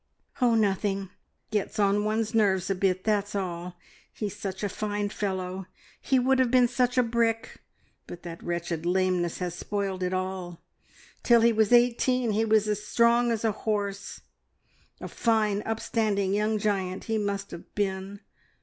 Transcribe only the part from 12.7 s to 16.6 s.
strong as a horse a fine, upstanding young